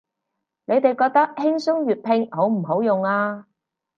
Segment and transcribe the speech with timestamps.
[0.65, 3.45] 你哋覺得輕鬆粵拼好唔好用啊